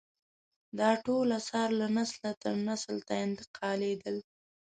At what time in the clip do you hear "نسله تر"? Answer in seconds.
1.97-2.53